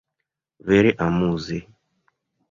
[0.67, 1.57] Vere amuze!